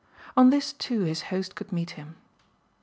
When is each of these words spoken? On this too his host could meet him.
On 0.35 0.49
this 0.49 0.73
too 0.73 1.01
his 1.01 1.21
host 1.29 1.53
could 1.53 1.71
meet 1.71 1.91
him. 1.91 2.15